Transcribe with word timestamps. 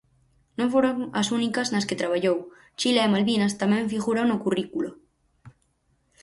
Non 0.57 0.71
foron 0.73 0.97
as 1.21 1.27
únicas 1.37 1.67
nas 1.73 1.87
que 1.87 1.99
traballou; 2.01 2.37
Chile 2.79 2.99
e 3.03 3.11
Malvinas 3.13 3.57
tamén 3.61 3.91
figuran 3.93 4.25
no 4.29 4.41
currículo. 4.45 4.89